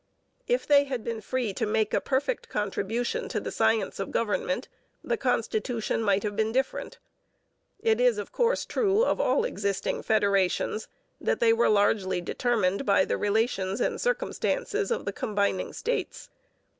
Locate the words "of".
3.99-4.09, 8.17-8.31, 9.03-9.21, 14.89-15.05